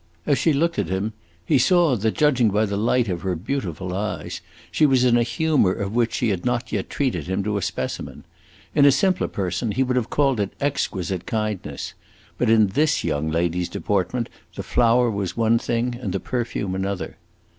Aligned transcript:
As 0.25 0.39
she 0.39 0.51
looked 0.51 0.79
at 0.79 0.89
him 0.89 1.13
he 1.45 1.59
saw 1.59 1.95
that, 1.95 2.15
judging 2.15 2.49
by 2.49 2.65
the 2.65 2.75
light 2.75 3.07
of 3.07 3.21
her 3.21 3.35
beautiful 3.35 3.93
eyes, 3.95 4.41
she 4.71 4.83
was 4.87 5.03
in 5.03 5.15
a 5.15 5.21
humor 5.21 5.73
of 5.73 5.93
which 5.93 6.15
she 6.15 6.29
had 6.29 6.43
not 6.43 6.71
yet 6.71 6.89
treated 6.89 7.27
him 7.27 7.43
to 7.43 7.55
a 7.55 7.61
specimen. 7.61 8.23
In 8.73 8.83
a 8.85 8.91
simpler 8.91 9.27
person 9.27 9.73
he 9.73 9.83
would 9.83 9.95
have 9.97 10.09
called 10.09 10.39
it 10.39 10.53
exquisite 10.59 11.27
kindness; 11.27 11.93
but 12.39 12.49
in 12.49 12.69
this 12.69 13.03
young 13.03 13.29
lady's 13.29 13.69
deportment 13.69 14.27
the 14.55 14.63
flower 14.63 15.11
was 15.11 15.37
one 15.37 15.59
thing 15.59 15.95
and 16.01 16.13
the 16.13 16.19
perfume 16.19 16.73
another. 16.73 17.17